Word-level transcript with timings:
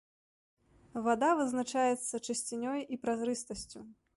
Вада 1.09 1.29
вызначаецца 1.41 2.21
чысцінёй 2.27 2.79
і 2.95 3.03
празрыстасцю. 3.05 3.79